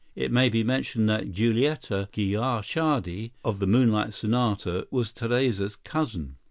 It 0.15 0.31
may 0.31 0.49
be 0.49 0.63
mentioned 0.63 1.07
that 1.09 1.31
Giulietta 1.31 2.09
Guicciardi, 2.11 3.33
of 3.45 3.59
the 3.59 3.67
"Moonlight 3.67 4.13
Sonata," 4.13 4.87
was 4.89 5.11
Therese's 5.11 5.75
cousin. 5.75 6.37